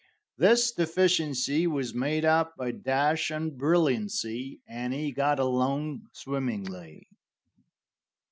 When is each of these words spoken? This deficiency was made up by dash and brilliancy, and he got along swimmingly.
This 0.39 0.71
deficiency 0.71 1.67
was 1.67 1.93
made 1.93 2.25
up 2.25 2.57
by 2.57 2.71
dash 2.71 3.29
and 3.29 3.55
brilliancy, 3.55 4.59
and 4.67 4.95
he 4.95 5.11
got 5.11 5.37
along 5.37 6.09
swimmingly. 6.11 7.07